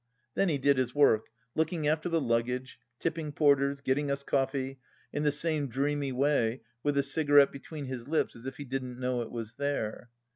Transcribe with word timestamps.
Then 0.33 0.49
he 0.49 0.57
did 0.57 0.77
his 0.77 0.95
work, 0.95 1.27
looking 1.53 1.87
after 1.87 2.09
the 2.09 2.19
luggage, 2.19 2.79
tipping 2.97 3.31
porters, 3.31 3.81
getting 3.81 4.09
us 4.09 4.23
coffee, 4.23 4.79
in 5.13 5.21
the 5.21 5.31
same 5.31 5.67
dreamy 5.67 6.11
way, 6.11 6.61
with 6.81 6.97
a 6.97 7.03
cigarette 7.03 7.51
between 7.51 7.85
his 7.85 8.07
lips 8.07 8.35
as 8.35 8.47
if 8.47 8.57
he 8.57 8.65
didn't 8.65 8.99
know 8.99 9.21
it 9.21 9.29
was 9.31 9.57
there. 9.57 10.09